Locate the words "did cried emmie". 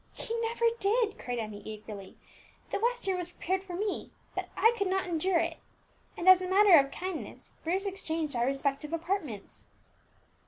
0.79-1.61